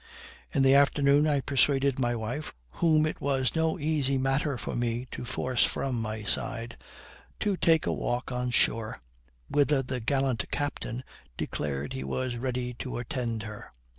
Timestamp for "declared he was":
11.37-12.35